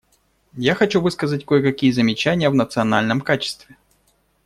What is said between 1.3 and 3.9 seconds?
кое-какие замечания в национальном качестве.